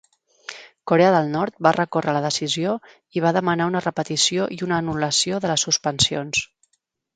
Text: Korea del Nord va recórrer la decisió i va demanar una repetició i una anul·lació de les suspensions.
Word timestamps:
Korea 0.91 1.11
del 1.15 1.27
Nord 1.33 1.59
va 1.67 1.73
recórrer 1.77 2.15
la 2.17 2.23
decisió 2.23 2.73
i 3.19 3.23
va 3.27 3.35
demanar 3.39 3.69
una 3.73 3.83
repetició 3.89 4.49
i 4.59 4.59
una 4.71 4.83
anul·lació 4.85 5.45
de 5.47 5.55
les 5.55 5.69
suspensions. 5.71 6.45